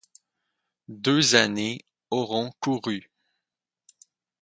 Deux 0.87 1.35
années 1.35 1.85
auront 2.09 2.51
couru. 2.59 3.11